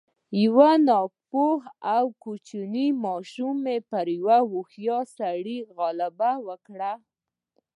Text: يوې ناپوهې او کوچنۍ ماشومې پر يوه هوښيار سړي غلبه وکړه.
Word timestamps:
يوې 0.43 0.71
ناپوهې 0.87 1.71
او 1.95 2.05
کوچنۍ 2.23 2.87
ماشومې 3.05 3.77
پر 3.89 4.05
يوه 4.19 4.37
هوښيار 4.51 5.05
سړي 5.17 5.57
غلبه 5.77 6.31
وکړه. 6.47 6.91